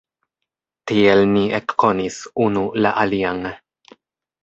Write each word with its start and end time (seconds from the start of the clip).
Tiel 0.91 1.21
ni 1.35 1.45
ekkonis 1.59 2.19
unu 2.49 2.67
la 2.87 2.97
alian. 3.07 3.49